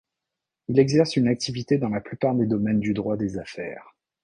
[0.67, 3.95] Il exerce une activité dans la plupart des domaines du droit des affaires.